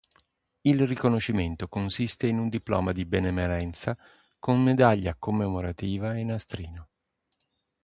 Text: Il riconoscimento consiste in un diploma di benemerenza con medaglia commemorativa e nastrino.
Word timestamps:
Il 0.61 0.87
riconoscimento 0.87 1.67
consiste 1.67 2.25
in 2.25 2.39
un 2.39 2.49
diploma 2.49 2.91
di 2.91 3.05
benemerenza 3.05 3.95
con 4.39 4.59
medaglia 4.59 5.13
commemorativa 5.15 6.17
e 6.17 6.23
nastrino. 6.23 6.89